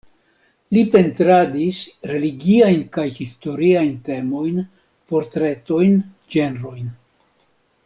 Li 0.75 0.81
pentradis 0.93 1.81
religiajn 2.11 2.81
kaj 2.97 3.05
historiajn 3.19 3.93
temojn, 4.09 4.59
portretojn, 5.13 5.97
ĝenrojn. 6.37 6.91